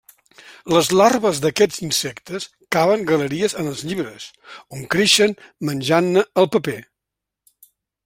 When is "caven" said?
2.77-3.05